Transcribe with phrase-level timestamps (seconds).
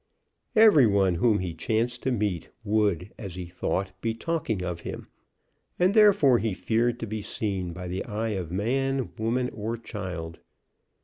[0.55, 5.09] Every one whom he chanced to meet would, as he thought, be talking of him,
[5.77, 10.39] and therefore he feared to be seen by the eye of man, woman, or child.